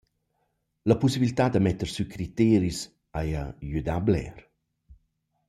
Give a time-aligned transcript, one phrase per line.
[0.89, 2.79] La pussibiltà da metter sü criteris,
[3.15, 4.35] haja güdà bler.